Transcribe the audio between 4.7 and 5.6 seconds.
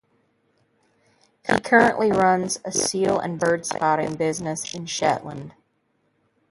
in Shetland.